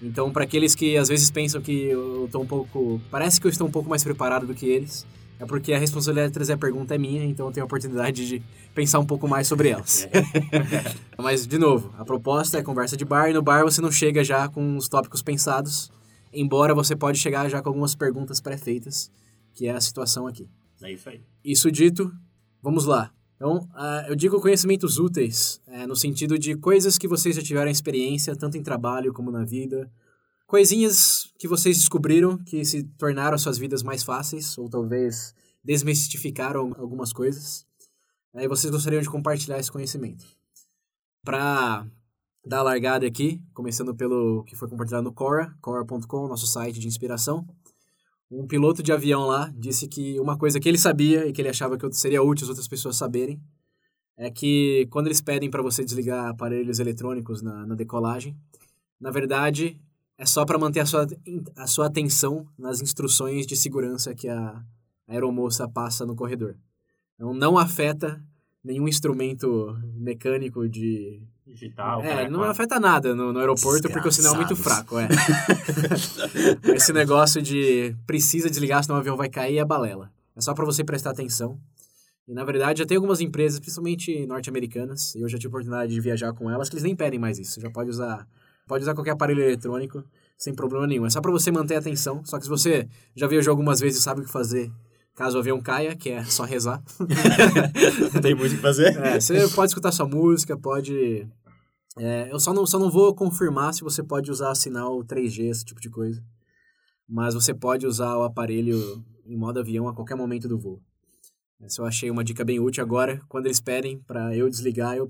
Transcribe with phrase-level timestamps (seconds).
[0.02, 3.00] Então, para aqueles que às vezes pensam que eu estou um pouco.
[3.12, 5.06] Parece que eu estou um pouco mais preparado do que eles,
[5.40, 8.28] é porque a responsabilidade de trazer a pergunta é minha, então eu tenho a oportunidade
[8.28, 8.42] de
[8.74, 10.06] pensar um pouco mais sobre elas.
[11.18, 14.22] Mas, de novo, a proposta é conversa de bar, e no bar você não chega
[14.22, 15.90] já com os tópicos pensados,
[16.32, 19.10] embora você pode chegar já com algumas perguntas pré-feitas
[19.54, 20.48] que é a situação aqui.
[20.82, 21.20] É isso aí.
[21.44, 22.12] Isso dito,
[22.62, 23.12] vamos lá.
[23.36, 27.70] Então, uh, eu digo conhecimentos úteis, é, no sentido de coisas que vocês já tiveram
[27.70, 29.90] experiência, tanto em trabalho como na vida.
[30.50, 37.12] Coisinhas que vocês descobriram que se tornaram suas vidas mais fáceis, ou talvez desmistificaram algumas
[37.12, 37.64] coisas.
[38.34, 40.24] Aí vocês gostariam de compartilhar esse conhecimento.
[41.24, 41.86] Para
[42.44, 46.88] dar a largada aqui, começando pelo que foi compartilhado no Cora, cora.com, nosso site de
[46.88, 47.46] inspiração
[48.30, 51.48] um piloto de avião lá disse que uma coisa que ele sabia e que ele
[51.48, 53.42] achava que seria útil as outras pessoas saberem
[54.16, 58.36] é que quando eles pedem para você desligar aparelhos eletrônicos na, na, decolagem,
[59.00, 59.80] na verdade
[60.20, 61.06] é só para manter a sua,
[61.56, 64.62] a sua atenção nas instruções de segurança que a,
[65.08, 66.54] aeromoça passa no corredor.
[67.14, 68.22] Então não afeta
[68.62, 72.02] nenhum instrumento mecânico de digital.
[72.04, 75.08] É, não afeta nada no, no aeroporto porque o sinal é muito fraco, é.
[76.76, 80.12] Esse negócio de precisa desligar senão o avião vai cair é balela.
[80.36, 81.58] É só para você prestar atenção.
[82.28, 85.92] E na verdade já tem algumas empresas, principalmente norte-americanas, e eu já tive a oportunidade
[85.94, 87.52] de viajar com elas, que eles nem pedem mais isso.
[87.52, 88.28] Você já pode usar,
[88.70, 90.04] pode usar qualquer aparelho eletrônico
[90.38, 91.04] sem problema nenhum.
[91.04, 92.24] É só para você manter a atenção.
[92.24, 94.70] Só que se você já viajou algumas vezes e sabe o que fazer
[95.16, 96.80] caso o avião caia, que é só rezar.
[98.14, 98.96] Não tem muito o que fazer.
[98.96, 101.26] É, você pode escutar sua música, pode
[101.98, 105.64] é, eu só não, só não vou confirmar se você pode usar sinal 3G, esse
[105.64, 106.22] tipo de coisa.
[107.08, 110.80] Mas você pode usar o aparelho em modo avião a qualquer momento do voo.
[111.60, 113.20] Essa eu achei uma dica bem útil agora.
[113.28, 115.08] Quando eles pedem para eu desligar, eu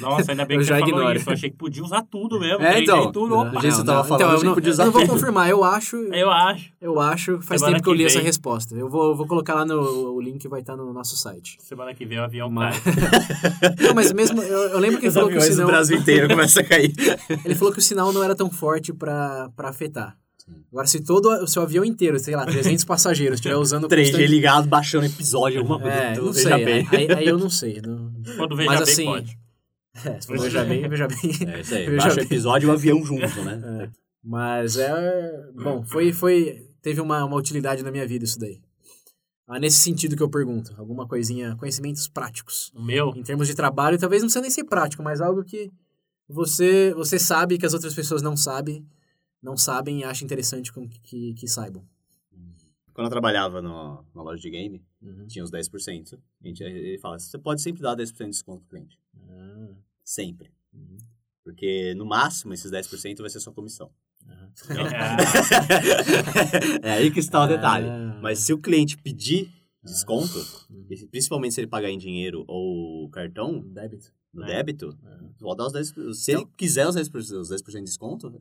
[0.00, 1.16] nossa, ainda bem que eu já você ignoro.
[1.18, 1.28] isso.
[1.28, 2.62] Eu achei que podia usar tudo mesmo.
[2.62, 3.10] É, então.
[3.12, 3.52] Tudo, opa.
[3.52, 5.48] Não, você tava falando, então, eu não, podia usar eu não vou confirmar.
[5.50, 5.96] Eu acho...
[5.96, 6.72] Eu acho.
[6.80, 7.40] Eu acho.
[7.42, 8.26] Faz Semana tempo que eu li que essa vem.
[8.26, 8.74] resposta.
[8.74, 10.12] Eu vou, vou colocar lá no...
[10.14, 11.56] O link vai estar no nosso site.
[11.60, 12.92] Semana que vem o avião Mas- cai.
[13.86, 14.42] Não, mas mesmo...
[14.42, 15.66] Eu, eu lembro que ele Os falou que o sinal...
[15.66, 16.92] Brasil inteiro começa a cair.
[17.44, 20.16] Ele falou que o sinal não era tão forte para afetar.
[20.70, 24.26] Agora, se todo o seu avião inteiro, sei lá, 300 passageiros, estiver usando 3G constante-
[24.26, 25.96] ligado, baixando episódio, alguma coisa.
[25.96, 26.64] É, então, não veja sei.
[26.64, 26.88] bem.
[26.90, 27.80] Aí, aí eu não sei.
[27.84, 28.12] Não...
[28.36, 29.38] Quando veja Mas bem, assim, pode.
[29.94, 31.18] É, veja bem, veja bem.
[31.54, 32.24] É isso aí, Veja baixa o bem.
[32.24, 33.90] episódio e o avião junto, né?
[34.24, 35.50] Mas é.
[35.54, 36.12] Bom, foi.
[36.12, 38.60] foi teve uma, uma utilidade na minha vida isso daí.
[39.46, 40.74] Ah, nesse sentido que eu pergunto.
[40.78, 42.72] Alguma coisinha, conhecimentos práticos.
[42.74, 45.70] O meu, Em termos de trabalho, talvez não precisa nem ser prático, mas algo que
[46.28, 48.86] você, você sabe que as outras pessoas não sabem,
[49.42, 51.84] não sabem e acha interessante com que, que, que saibam.
[52.94, 55.26] Quando eu trabalhava no, na loja de game, Uhum.
[55.26, 56.18] tinha uns 10%.
[56.42, 58.98] A gente, ele fala, você pode sempre dar 10% de desconto pro cliente.
[59.28, 60.50] Ah, Sempre.
[60.72, 60.96] uhum.
[61.44, 63.90] Porque, no máximo, esses 10% vai ser sua comissão.
[66.82, 67.88] é, é aí que está o detalhe.
[67.88, 68.18] Ah.
[68.22, 69.50] Mas se o cliente pedir
[69.82, 70.38] desconto,
[70.70, 70.86] Uhum.
[71.10, 74.12] principalmente se ele pagar em dinheiro ou cartão, Débito.
[74.32, 74.46] No É.
[74.46, 75.20] débito, Ah.
[75.40, 76.14] vou dar os 10%.
[76.14, 78.32] Se ele quiser os 10%, os 10 de desconto,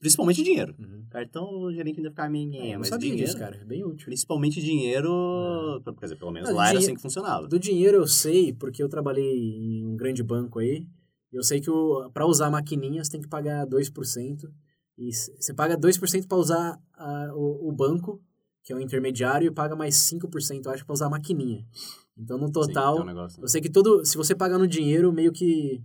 [0.00, 0.74] principalmente dinheiro.
[0.78, 1.04] Uhum.
[1.10, 3.56] Cartão, o gerente ainda fica É, minha, não mas sabia dinheiro, disso, cara.
[3.56, 4.06] É bem útil.
[4.06, 7.46] principalmente dinheiro, quer dizer, pelo menos Não, lá era assim que funcionava.
[7.46, 10.86] Do dinheiro eu sei, porque eu trabalhei em um grande banco aí.
[11.32, 11.70] e Eu sei que
[12.14, 14.50] para usar a maquininha você tem que pagar 2%.
[14.96, 18.20] E você paga 2% para usar a- o, o banco,
[18.68, 21.66] que é o intermediário, e paga mais 5%, eu acho, para usar a maquininha.
[22.14, 23.44] Então, no Sim, total, tem um negócio, né?
[23.44, 24.04] eu sei que todo.
[24.04, 25.82] Se você pagar no dinheiro, meio que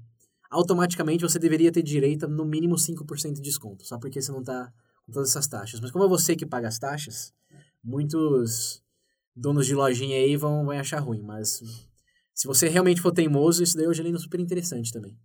[0.52, 4.44] automaticamente você deveria ter direito a no mínimo 5% de desconto, só porque você não
[4.44, 4.70] tá
[5.06, 5.80] com todas essas taxas.
[5.80, 7.34] Mas como é você que paga as taxas,
[7.82, 8.84] muitos
[9.34, 11.64] donos de lojinha aí vão, vão achar ruim, mas
[12.34, 15.18] se você realmente for teimoso, isso daí eu achei super interessante também.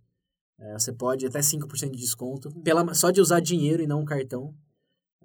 [0.57, 4.05] É, você pode até 5% de desconto, pela, só de usar dinheiro e não um
[4.05, 4.55] cartão.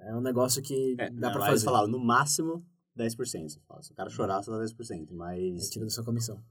[0.06, 1.64] É um negócio que É, dá pra fazer.
[1.64, 2.64] falavam, no máximo
[2.96, 3.48] 10%.
[3.48, 5.68] Você fala, Se o cara chorar, você dá 10%, É, mas...
[5.70, 6.42] tira da sua comissão.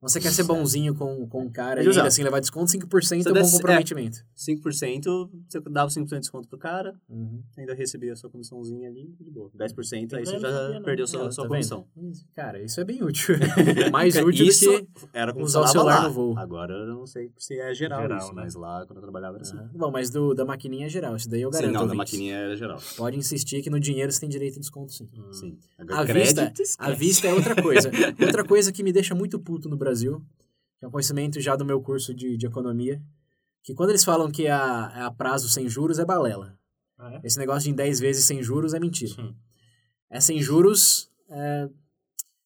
[0.00, 3.28] Você quer ser bonzinho com, com o cara e ainda assim levar desconto, 5% Se
[3.28, 4.24] é um bom comprometimento.
[4.36, 7.42] 5%, você dava 5% de desconto pro cara, Uhum.
[7.56, 9.50] ainda recebia a sua comissãozinha ali, de boa.
[9.58, 10.82] 10% aí Mas você não já não.
[10.82, 11.50] perdeu sua, Tá sua vendo?
[11.50, 11.84] comissão.
[12.34, 13.34] Cara, isso é bem útil.
[13.92, 14.88] Mais útil Isso do que...
[15.12, 16.08] era como usar o celular lá.
[16.08, 16.38] no voo.
[16.38, 18.42] Agora eu não sei se é geral, Geral, isso, né?
[18.42, 19.56] mas lá quando eu trabalhava era assim.
[19.56, 19.70] Aham.
[19.74, 21.74] Bom, mas do, da maquininha é geral, isso daí eu Sim, garanto.
[21.80, 22.78] não, da maquininha era geral.
[22.96, 25.08] Pode insistir que no dinheiro você tem direito a desconto, sim.
[25.32, 25.58] Sim.
[25.76, 26.94] A Agora, vista, crédito, a esquece.
[26.96, 27.90] vista é outra coisa.
[28.24, 29.87] outra coisa que me deixa muito puto no Brasil,
[30.78, 33.02] que é um conhecimento já do meu curso de, de economia,
[33.62, 36.58] que quando eles falam que a, é a prazo sem juros é balela.
[36.96, 37.20] Ah, é?
[37.24, 39.14] Esse negócio de em 10 vezes sem juros é mentira.
[39.14, 39.34] Sim.
[40.10, 41.68] É sem juros é,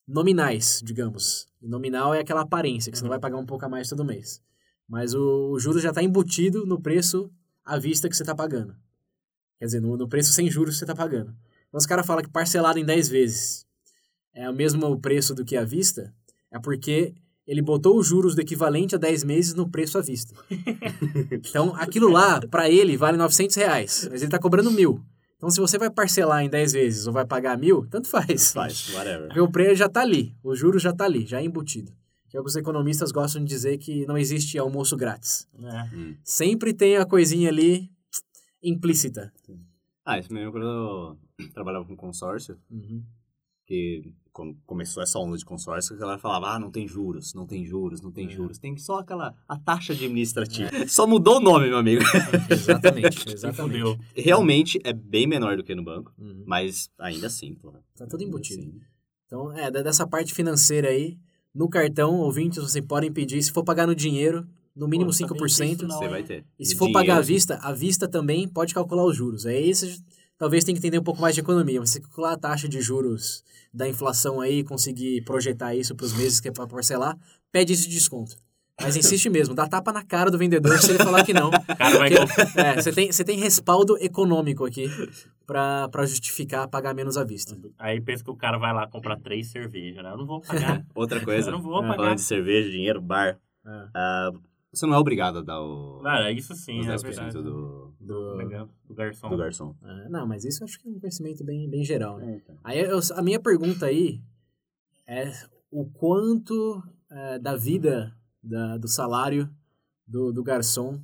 [0.06, 1.48] nominais, digamos.
[1.60, 4.42] Nominal é aquela aparência, que você não vai pagar um pouco a mais todo mês.
[4.88, 7.30] Mas o, o juros já está embutido no preço
[7.64, 8.74] à vista que você está pagando.
[9.58, 11.34] Quer dizer, no, no preço sem juros que você está pagando.
[11.68, 13.66] Então os caras falam que parcelado em 10 vezes
[14.34, 16.12] é o mesmo preço do que à vista,
[16.50, 17.14] é porque
[17.46, 20.34] ele botou os juros do equivalente a 10 meses no preço à vista.
[21.32, 25.00] então, aquilo lá, para ele, vale 900 reais, mas ele está cobrando mil.
[25.36, 28.52] Então, se você vai parcelar em 10 vezes ou vai pagar mil, tanto faz.
[28.52, 29.26] Faz, whatever.
[29.26, 31.92] Porque o preço já está ali, o juros já está ali, já é embutido.
[32.30, 35.48] Que é que os economistas gostam de dizer que não existe almoço grátis.
[35.60, 35.94] É.
[35.94, 36.14] Hum.
[36.24, 37.90] Sempre tem a coisinha ali
[38.62, 39.32] implícita.
[40.04, 41.18] Ah, isso mesmo quando eu
[41.52, 43.02] trabalhava com consórcio, Uhum.
[43.66, 47.46] Que quando começou essa onda de consórcio, a galera falava, ah, não tem juros, não
[47.46, 48.30] tem juros, não tem É.
[48.30, 48.58] juros.
[48.58, 50.70] Tem só aquela, a taxa administrativa.
[50.88, 52.02] Só mudou o nome, meu amigo.
[52.50, 53.82] Exatamente, exatamente.
[53.82, 53.98] fudeu.
[54.16, 56.44] Realmente é bem menor do que no banco, Uhum.
[56.46, 57.72] mas ainda assim, pô.
[57.96, 58.62] Tá tudo embutido.
[58.62, 58.80] Assim,
[59.26, 61.18] Então, é, da- dessa parte financeira aí,
[61.54, 65.28] no cartão, ouvintes, vocês podem pedir, se for pagar no dinheiro, no mínimo Pô, sabia
[65.36, 65.70] 5%.
[65.76, 66.44] disso não, você vai ter.
[66.58, 69.44] E se for pagar à dinheiro, vista, à vista também pode calcular os juros.
[69.44, 69.94] Aí você
[70.42, 71.78] talvez tenha que entender um pouco mais de economia.
[71.78, 76.40] Você calcular a taxa de juros da inflação aí, conseguir projetar isso para os meses
[76.40, 77.16] que é para parcelar,
[77.52, 78.34] pede esse desconto.
[78.80, 81.48] Mas insiste mesmo, dá tapa na cara do vendedor se ele falar que não.
[81.70, 84.88] O cara vai Porque, é, você tem, você tem respaldo econômico aqui
[85.46, 87.56] para justificar pagar menos à vista.
[87.78, 90.10] Aí pensa que o cara vai lá comprar três cervejas, né?
[90.10, 90.84] Eu não vou pagar.
[90.92, 91.82] Outra coisa, Eu não vou É.
[91.82, 91.96] pagar.
[91.96, 94.30] falando de cerveja, dinheiro, bar, É, ah,
[94.72, 97.32] você não é obrigado a dar o, Cara, isso sim, os é 10% verdade.
[97.34, 98.36] do, do,
[98.88, 99.28] Do garçom.
[99.28, 99.76] do garçom.
[99.82, 102.18] é, não, mas isso eu acho que é um conhecimento bem, bem geral.
[102.18, 102.32] Né?
[102.32, 102.58] É, então.
[102.64, 104.20] Aí eu- a minha pergunta aí
[105.06, 105.30] é
[105.70, 109.48] o quanto é, da vida da- do salário
[110.06, 111.00] do, do garçom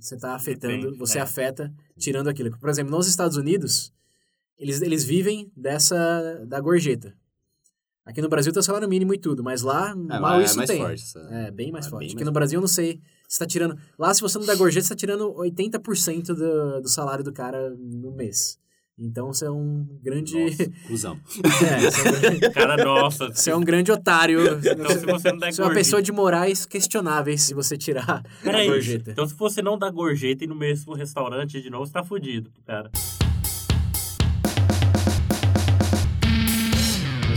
[0.00, 1.20] você está afetando, Depende, você é.
[1.20, 2.56] afeta tirando aquilo.
[2.58, 3.92] Por exemplo, nos Estados Unidos,
[4.58, 7.14] eles, eles vivem dessa da gorjeta.
[8.04, 10.56] Aqui no Brasil tem o salário mínimo e tudo, mas lá É, mal é isso
[10.56, 10.80] mais tem.
[10.80, 11.02] forte.
[11.02, 12.00] essa- É, bem mais É forte.
[12.00, 13.76] bem Aqui mais no Brasil eu não sei se tá tirando.
[13.98, 17.70] Lá, se você não dá gorjeta, você tá tirando 80% do, do salário do cara
[17.78, 18.58] no mês.
[18.98, 20.34] Então você é um grande.
[20.38, 21.20] Nossa, cuzão.
[21.64, 23.28] É, você é um grande, Cara, nossa.
[23.28, 24.40] você é um grande otário.
[24.58, 27.76] Então, se você não der Você é uma gorjeta- pessoa de morais questionáveis se você
[27.78, 28.66] tirar a Peraí.
[28.68, 29.12] gorjeta.
[29.12, 32.50] Então, se você não dá gorjeta e no mesmo restaurante de novo, você tá fudido,
[32.66, 32.90] cara.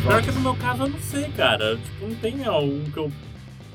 [0.06, 1.78] Pior que no meu caso, eu não sei, cara.
[1.78, 3.12] Tipo, não tem algum que eu...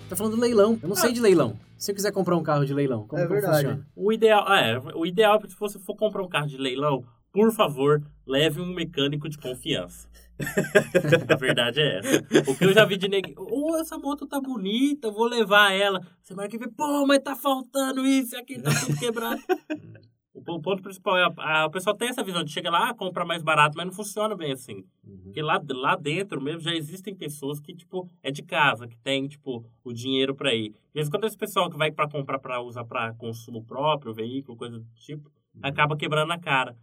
[0.08, 0.78] Tá falando do leilão.
[0.80, 1.58] Eu não sei de leilão.
[1.76, 3.64] Se eu quiser comprar um carro de leilão, como, É como verdade.
[3.64, 3.86] funciona?
[3.96, 6.56] O ideal, ah, é, o ideal é que se você for comprar um carro de
[6.56, 10.08] leilão, por favor, leve um mecânico de confiança.
[11.28, 12.50] A verdade é essa.
[12.50, 16.00] O que eu já vi de neguinho, ô, essa moto tá bonita, vou levar ela.
[16.22, 19.40] Você vai que ver, pô, mas tá faltando isso, aqui tá tudo quebrado.
[20.32, 22.94] O po- ponto principal é, a, a, o pessoal tem essa visão de chegar lá,
[22.94, 24.84] compra mais barato, mas não funciona bem assim.
[25.04, 25.20] Uhum.
[25.24, 29.26] Porque lá, lá dentro mesmo já existem pessoas que, tipo, é de casa, que tem,
[29.26, 30.70] tipo, o dinheiro pra ir.
[30.70, 34.14] De vez em quando esse pessoal que vai pra comprar pra usar pra consumo próprio,
[34.14, 36.76] veículo, coisa do tipo, acaba quebrando a cara.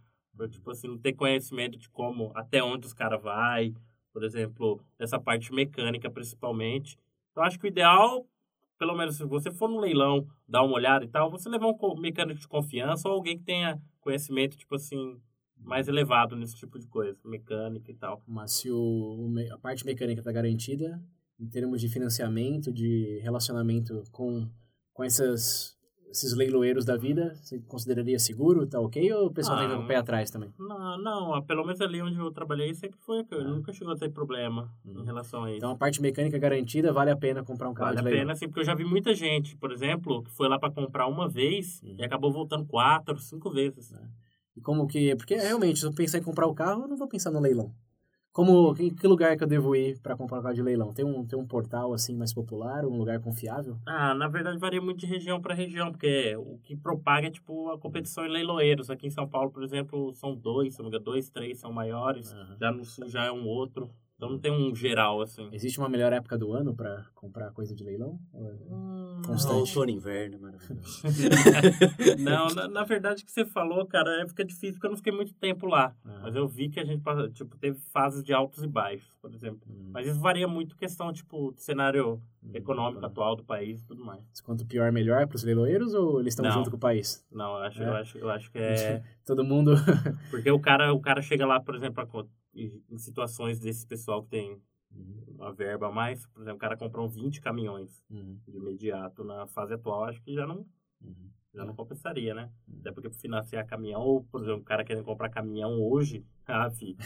[0.50, 3.74] Tipo assim, não ter conhecimento de como, até onde os caras vai,
[4.12, 6.96] por exemplo, dessa parte mecânica principalmente.
[7.32, 8.24] Então, acho que o ideal,
[8.78, 11.74] pelo menos se você for no leilão, dar uma olhada e tal, você levar um
[11.76, 15.20] co- mecânico de confiança ou alguém que tenha conhecimento, tipo assim,
[15.56, 18.22] mais elevado nesse tipo de coisa, mecânica e tal.
[18.26, 21.02] Mas se o, a parte mecânica está garantida,
[21.38, 24.48] em termos de financiamento, de relacionamento com,
[24.92, 25.77] com essas,
[26.10, 28.66] esses leiloeiros da vida, você consideraria seguro?
[28.66, 29.12] Tá ok?
[29.12, 30.50] Ou o pessoal Ah, tem que o pé atrás também?
[30.58, 33.38] Não, não, ah, pelo menos ali onde eu trabalhei sempre foi, Ah.
[33.44, 35.02] nunca chegou a ter problema Uhum.
[35.02, 35.58] em relação a isso.
[35.58, 38.20] Então a parte mecânica garantida vale a pena comprar um carro Vale a de leilão.
[38.22, 41.06] pena, assim, porque eu já vi muita gente, por exemplo, que foi lá para comprar
[41.06, 41.96] uma vez Uhum.
[41.98, 43.92] e acabou voltando quatro, cinco vezes.
[44.56, 45.14] E como que.
[45.14, 47.72] Porque realmente, se eu pensar em comprar o carro, eu não vou pensar no leilão.
[48.32, 50.92] Como, em que lugar que eu devo ir para comprar um carro de leilão?
[50.92, 53.76] Tem um, tem um portal assim mais popular, um lugar confiável?
[53.84, 57.70] Ah, na verdade varia muito de região para região, porque o que propaga é tipo
[57.70, 58.90] a competição em leiloeiros.
[58.90, 62.32] Aqui em São Paulo, por exemplo, são dois, engano, dois, três são maiores.
[62.32, 62.56] Aham.
[62.60, 63.90] Já no sul já é um outro.
[64.18, 65.48] Então não tem um geral, assim.
[65.52, 68.18] Existe uma melhor época do ano pra comprar coisa de leilão?
[68.32, 69.54] Ou é Hum, Constante.
[69.78, 71.02] Outono, inverno, maravilhoso.
[72.18, 74.96] Não, na, na verdade, o que você falou, cara, é fica difícil porque eu não
[74.96, 75.94] fiquei muito tempo lá.
[76.04, 76.20] Ah.
[76.24, 79.32] Mas eu vi que a gente passa- tipo, teve fases de altos e baixos, por
[79.32, 79.60] exemplo.
[79.70, 79.90] Hum.
[79.92, 82.20] Mas isso varia muito questão, tipo, do cenário
[82.54, 83.06] Econômico tá.
[83.06, 84.22] atual do país e tudo mais.
[84.42, 87.24] Quanto pior, melhor pros leiloeiros ou eles estão junto com o país?
[87.30, 87.86] Não, eu acho, É?
[87.88, 89.02] eu acho, eu acho que é.
[89.24, 89.74] Todo mundo.
[90.30, 94.60] Porque o cara, o cara chega lá, por exemplo, em situações desse pessoal que tem
[95.28, 99.46] uma verba a mais, por exemplo, o cara comprou 20 caminhões Uhum, de imediato na
[99.46, 100.66] fase atual, acho que já não,
[101.00, 101.30] uhum.
[101.54, 102.50] já não compensaria, né?
[102.80, 106.70] Até porque pra financiar caminhão, ou, por exemplo, o cara querendo comprar caminhão hoje, ah,
[106.70, 106.96] fi.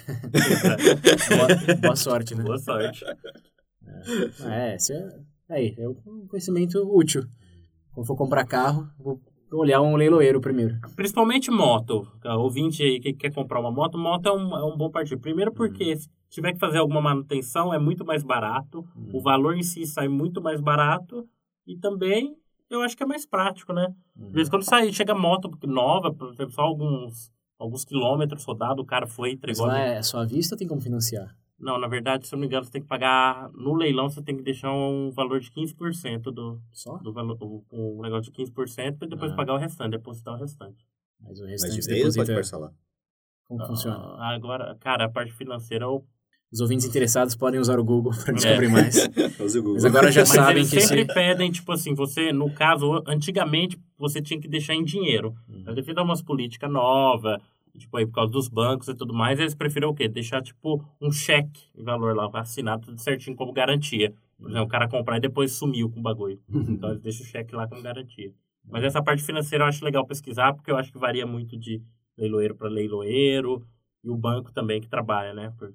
[1.29, 2.45] boa, boa sorte, né?
[2.45, 3.05] Boa sorte.
[4.49, 5.21] É, esse é.
[5.53, 7.25] Aí, é um conhecimento útil.
[7.93, 9.21] Quando for comprar carro, vou
[9.53, 10.77] olhar um leiloeiro primeiro.
[10.97, 12.09] Principalmente moto.
[12.25, 15.21] O ouvinte aí que quer comprar uma moto, moto é um, é um bom partido.
[15.21, 18.83] Primeiro porque se tiver que fazer alguma manutenção, é muito mais barato.
[19.13, 21.29] O valor em si sai muito mais barato.
[21.67, 22.35] E também,
[22.71, 23.87] eu acho que é mais prático, né?
[24.19, 28.87] Às vezes quando sai, chega moto nova, por exemplo, só alguns, alguns quilômetros rodado, o
[28.87, 29.67] cara foi, Mas entregou.
[29.67, 29.93] lá ali.
[29.97, 31.37] é só à vista ou tem como financiar?
[31.63, 33.49] Não, na verdade, se eu não me engano, você tem que pagar...
[33.55, 36.97] No leilão, você tem que deixar um valor de 15% do, Só?
[36.99, 39.37] do valor, o, o negócio de 15% e depois Ah.
[39.37, 40.85] pagar o restante, depositar o restante.
[41.21, 42.35] Mas o Mas restante de vez pode deposita.
[42.35, 42.73] parcelar.
[43.47, 43.97] Como funciona?
[44.19, 46.05] Ah, agora, cara, a parte financeira eu
[46.53, 48.25] Os ouvintes interessados podem usar o Google É.
[48.25, 48.97] para descobrir mais.
[49.41, 49.75] Use o Google.
[49.75, 51.15] Mas agora já Mas sabem eles que sempre se...
[51.15, 55.35] pedem, tipo assim, você, no caso, antigamente você tinha que deixar em dinheiro.
[55.49, 55.63] Uhum.
[55.65, 57.41] Mas devido a umas políticas novas,
[57.79, 60.09] tipo aí por causa dos bancos e tudo mais, eles preferiram o quê?
[60.09, 64.15] Deixar, tipo, um cheque em valor lá, assinado tudo certinho como garantia.
[64.39, 66.41] Por exemplo, o cara comprar e depois sumiu com o bagulho.
[66.69, 68.33] Então eles deixam o cheque lá como garantia.
[68.65, 71.83] Mas essa parte financeira eu acho legal pesquisar, porque eu acho que varia muito de
[72.17, 73.65] leiloeiro para leiloeiro.
[74.05, 75.53] E o banco também que trabalha, né?
[75.59, 75.73] Por-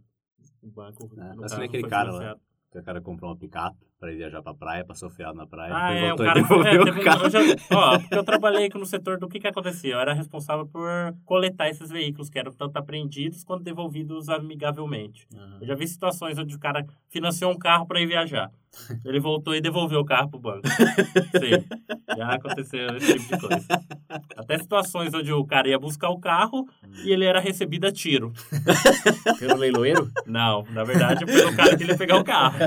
[0.62, 1.10] O banco.
[1.18, 2.36] É, tá sendo caso, aquele cara lá.
[2.72, 5.74] Que o cara comprou uma picape pra ir viajar pra praia, passou fiado na praia,
[5.76, 6.34] Ah, é, o cara.
[6.36, 7.24] devolveu É, o teve um- carro.
[7.26, 7.40] eu já,
[7.74, 9.94] ó, porque eu trabalhei no setor do que que acontecia.
[9.96, 10.88] Eu era responsável por
[11.26, 15.28] coletar esses veículos que eram tanto apreendidos quanto devolvidos amigavelmente.
[15.60, 18.52] Eu já vi situações onde o cara financiou um carro para ir viajar.
[19.04, 20.62] Ele voltou e devolveu o carro pro banco.
[21.34, 21.66] Sim,
[22.16, 23.66] já aconteceu esse tipo de coisa.
[24.36, 26.68] Até situações onde o cara ia buscar o carro
[27.04, 28.32] e ele era recebido a tiro.
[29.40, 30.12] Pelo leiloeiro?
[30.28, 32.58] Não, na verdade, foi o cara que ia pegar o carro.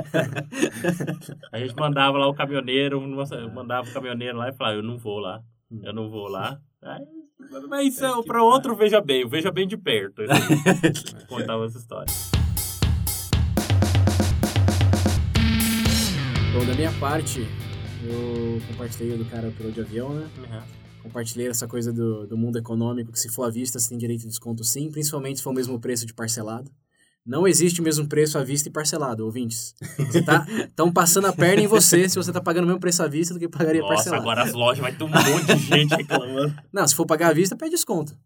[1.53, 3.01] A gente mandava lá o caminhoneiro,
[3.53, 5.43] mandava o caminhoneiro lá e falava, eu não vou lá,
[5.83, 6.61] eu não vou lá.
[6.83, 7.05] Aí,
[7.69, 10.23] mas isso é, para outro Veja Bem, Veja Bem de perto.
[10.23, 10.31] Ele
[11.29, 12.13] contava essa história.
[16.53, 17.41] Bom, da minha parte,
[18.05, 20.29] eu compartilhei do cara pelo de avião, né?
[21.03, 24.23] Compartilhei essa coisa do, do mundo econômico, que se for à vista você tem direito
[24.23, 26.71] de desconto sim, principalmente se for o mesmo preço de parcelado.
[27.25, 29.75] Não existe o mesmo preço à vista e parcelado, ouvintes.
[29.99, 30.47] Você tá
[30.93, 33.39] passando a perna em você se você tá pagando o mesmo preço à vista do
[33.41, 34.23] que pagaria Nossa, parcelado.
[34.23, 36.55] agora as lojas vai ter um monte de gente reclamando.
[36.73, 38.17] Não, se for pagar à vista, pede desconto.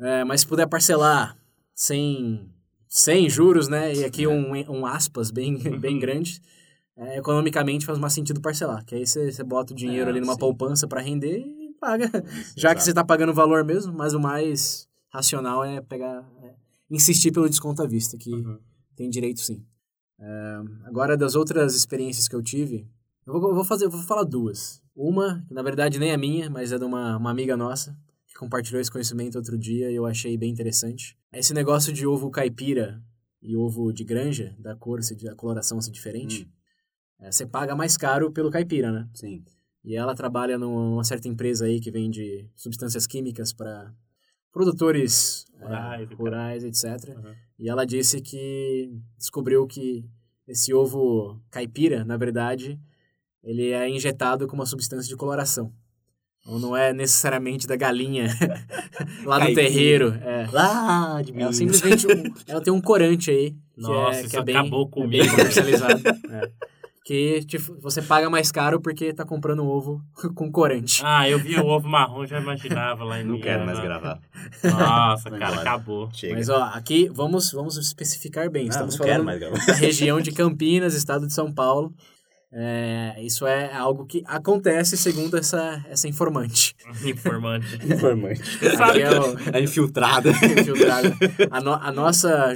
[0.00, 1.36] É, mas se puder parcelar
[1.74, 2.48] sem,
[2.88, 3.92] sem juros, né?
[3.94, 6.40] E aqui um, um aspas bem, bem grande,
[6.96, 8.84] é, economicamente faz mais sentido parcelar.
[8.84, 10.38] Que aí você, você bota o dinheiro É, ali numa sim.
[10.38, 12.08] poupança para render e paga.
[12.56, 16.24] Já que você tá pagando o valor mesmo, mas o mais racional é pegar.
[16.94, 18.58] É insistir pelo desconto à vista, que Uhum.
[18.96, 19.64] tem direito sim.
[20.18, 22.88] É, agora, das outras experiências que eu tive,
[23.26, 24.82] eu vou, eu vou fazer, eu vou falar duas.
[24.94, 27.96] Uma, que na verdade nem é minha, mas é de uma, uma amiga nossa,
[28.26, 31.16] que compartilhou esse conhecimento outro dia e eu achei bem interessante.
[31.32, 33.02] Esse negócio de ovo caipira
[33.42, 36.48] e ovo de granja, da cor, se- a coloração ser diferente,
[37.18, 39.08] é, você paga mais caro pelo caipira, né?
[39.14, 39.44] Sim.
[39.84, 43.92] E ela trabalha numa certa empresa aí que vende substâncias químicas para
[44.54, 47.08] produtores é, Rurais e rurais, etc.
[47.16, 47.34] Uhum.
[47.58, 50.04] E ela disse que descobriu que
[50.46, 52.78] esse ovo caipira, na verdade,
[53.42, 55.72] ele é injetado com uma substância de coloração.
[56.40, 58.26] Então não é necessariamente da galinha
[59.24, 60.14] lá do terreiro.
[60.22, 60.46] É.
[60.52, 61.56] Lá de Ela Minas.
[61.56, 64.82] simplesmente um- ela tem um corante aí que Nossa, é, que isso é bem, acabou
[64.82, 65.30] é bem comigo.
[65.36, 66.02] comercializado.
[66.30, 66.50] É.
[67.06, 70.00] Que tipo, você paga mais caro porque tá comprando ovo
[70.34, 71.02] com corante.
[71.04, 74.18] Ah, eu vi o ovo marrom, já imaginava lá em Não quero mais gravar.
[74.62, 75.60] Nossa, cara, embora.
[75.60, 76.08] acabou.
[76.14, 76.34] Chega.
[76.34, 78.64] Mas ó, aqui vamos vamos especificar bem.
[78.64, 79.66] Não, Estamos não quero falando mais gravar.
[79.66, 81.92] da região de Campinas, estado de São Paulo.
[82.56, 86.74] É, isso é algo que acontece segundo essa, essa informante.
[87.04, 87.66] Informante.
[87.84, 88.40] Informante.
[89.02, 90.30] É o, A infiltrada.
[90.30, 91.14] infiltrada.
[91.50, 92.54] A, no- a nossa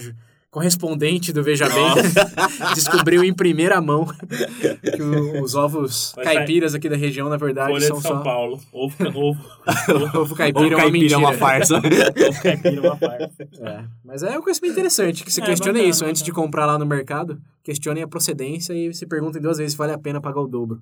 [0.51, 1.85] correspondente do Veja Bem
[2.75, 4.07] descobriu em primeira mão
[4.97, 8.03] que o- os ovos Vai sair- caipiras aqui da região, na verdade, Folha são de
[8.03, 8.23] São só...
[8.23, 8.61] Paulo.
[8.73, 11.15] Ovo, ovo, ovo caipira Ou é uma caipira mentira.
[11.15, 11.77] é uma farsa.
[11.77, 13.49] ovo caipira é uma farsa.
[13.61, 16.47] É, mas é um conhecimento interessante, que se É, questione bacana, isso antes de bacana.
[16.47, 19.99] comprar lá no mercado, questionem a procedência e se perguntem duas vezes se vale a
[19.99, 20.81] pena pagar o dobro.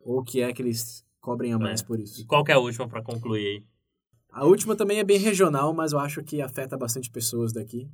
[0.00, 1.84] Ou o que é que eles cobrem a mais É.
[1.84, 2.20] por isso.
[2.20, 3.62] E qual que é a última pra concluir aí?
[4.32, 7.88] A última também é bem regional, mas eu acho que afeta bastante pessoas daqui.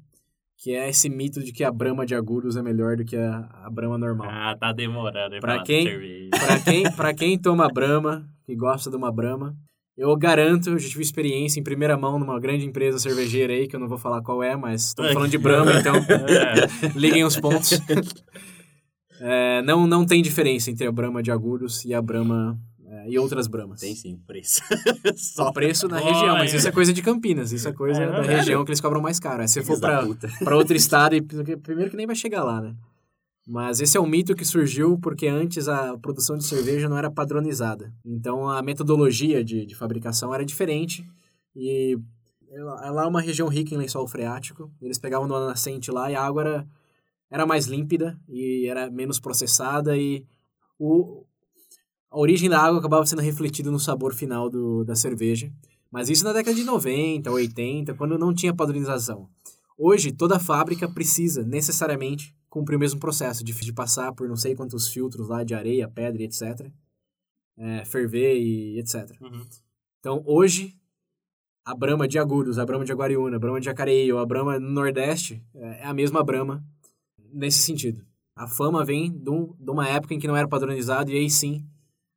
[0.58, 3.48] Que é esse mito de que a Brahma de Agudos é melhor do que a,
[3.64, 4.28] a Brahma normal.
[4.30, 5.34] Ah, tá demorando.
[5.34, 6.30] hein, Pra falar de quem?
[6.30, 9.54] Pra quem, pra quem toma Brahma, que gosta de uma Brahma,
[9.96, 13.76] eu garanto, eu já tive experiência em primeira mão numa grande empresa cervejeira aí, que
[13.76, 16.88] eu não vou falar qual é, mas estamos falando de Brahma, então É.
[16.98, 17.78] liguem os pontos.
[19.20, 22.75] É, não, não tem diferença entre a Brahma de Agudos e a Brahma é,
[23.08, 23.80] e outras Brahmas.
[23.80, 24.60] Tem sim, preço.
[25.16, 28.22] Só preço na região, mas isso é coisa de Campinas, isso é coisa É da
[28.22, 29.42] região que eles cobram mais caro.
[29.42, 32.74] Aí se você for para outro estado, e primeiro que nem vai chegar lá, né?
[33.46, 37.10] Mas esse é um mito que surgiu porque antes a produção de cerveja não era
[37.10, 37.94] padronizada.
[38.04, 41.06] Então a metodologia de, de fabricação era diferente
[41.54, 41.96] e
[42.50, 44.70] ela é uma região rica em lençol freático.
[44.82, 46.68] Eles pegavam no nascente lá e a água era,
[47.30, 50.26] era mais límpida e era menos processada e
[50.76, 51.24] o,
[52.10, 55.52] a origem da água acabava sendo refletida no sabor final do, da cerveja.
[55.90, 59.28] Mas isso na década de 90, 80, quando não tinha padronização.
[59.78, 64.54] Hoje, toda fábrica precisa, necessariamente, cumprir o mesmo processo de, de passar por não sei
[64.54, 66.70] quantos filtros lá de areia, pedra etc.
[67.58, 69.10] É, ferver e etc.
[69.20, 69.44] Uhum.
[70.00, 70.76] Então, hoje,
[71.64, 74.58] a Brahma de Agudos, a Brahma de Aguariúna, a Brahma de Jacareí ou a Brahma
[74.58, 76.64] no Nordeste é é a mesma Brahma
[77.32, 78.04] nesse sentido.
[78.34, 81.28] A fama vem de, um- de uma época em que não era padronizado e aí
[81.30, 81.66] sim,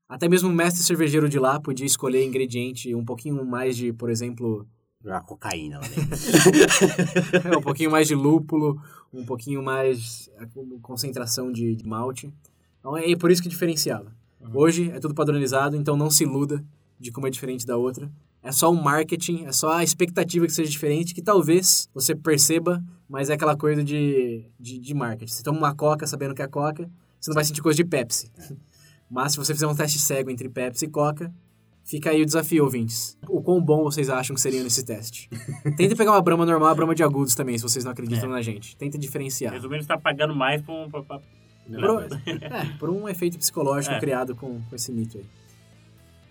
[0.09, 4.09] até mesmo o mestre cervejeiro de lá podia escolher ingrediente um pouquinho mais de, por
[4.09, 4.67] exemplo,
[5.01, 7.49] Jogar cocaína lá dentro.
[7.53, 8.81] é, um pouquinho mais de lúpulo,
[9.13, 10.45] um pouquinho mais é,
[10.81, 12.33] concentração de, de malte.
[12.79, 14.11] Então é por isso que diferenciava.
[14.41, 14.49] Uhum.
[14.55, 16.61] Hoje é tudo padronizado, então não se iluda
[16.99, 18.11] de como é diferente da outra.
[18.43, 22.83] É só um marketing, é só a expectativa que seja diferente, que talvez você perceba,
[23.07, 25.31] mas é aquela coisa de, de, de marketing.
[25.31, 28.29] Você toma uma coca sabendo que é coca, você não vai sentir coisa de Pepsi.
[29.09, 31.33] Mas se você fizer um teste cego entre Pepsi e Coca,
[31.83, 33.17] fica aí o desafio, ouvintes.
[33.27, 35.29] O quão bom vocês acham que seria nesse teste?
[35.75, 38.33] Tenta pegar uma brama normal, uma brama de agudos também, se vocês não acreditam É.
[38.33, 38.75] na gente.
[38.77, 39.53] Tenta diferenciar.
[39.53, 40.89] Resumindo, você tá pagando mais pra um...
[40.89, 41.19] Pra, pra...
[41.19, 42.03] Por,
[42.41, 43.99] é, por um efeito psicológico É.
[43.99, 45.25] criado com, com esse mito aí.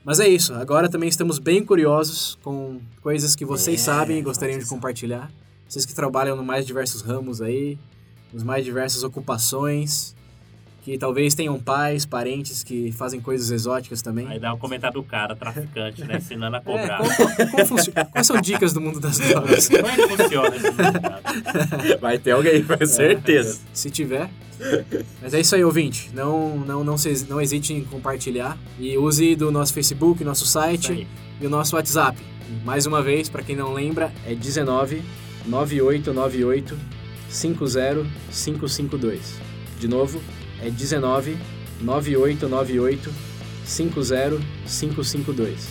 [0.05, 0.55] Mas é isso.
[0.55, 5.31] Agora também estamos bem curiosos com coisas que vocês É, sabem e gostariam de compartilhar.
[5.69, 7.79] Vocês que trabalham nos mais diversos ramos aí,
[8.33, 10.17] nos mais diversas ocupações,
[10.89, 14.27] que talvez tenham pais, parentes que fazem coisas exóticas também.
[14.27, 16.17] Aí dá um comentário do cara, traficante, né?
[16.17, 16.97] Ensinando a É, cobrar.
[16.97, 17.11] como,
[17.51, 18.07] como funciona?
[18.07, 19.69] Quais são dicas do mundo das drogas?
[19.69, 22.01] Como é que funciona esse mercado?
[22.01, 23.61] Vai ter alguém, com certeza.
[23.75, 24.31] Se tiver.
[25.21, 26.09] Mas é isso aí, ouvinte.
[26.15, 28.57] Não, não, não, se, não hesite em compartilhar.
[28.79, 31.07] E use do nosso Facebook, nosso site
[31.39, 32.19] e o nosso WhatsApp.
[32.65, 35.03] Mais uma vez, para quem não lembra, é 19
[35.47, 36.75] 9898
[37.29, 39.39] 50552.
[39.79, 40.19] De novo,
[40.63, 41.37] é 19
[41.81, 43.13] 9898
[43.65, 45.69] 50552.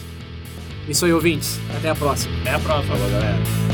[0.88, 1.60] Isso aí, ouvintes.
[1.78, 2.36] Até a próxima.
[2.42, 2.96] Até a próxima.
[2.96, 3.67] Falou, galera.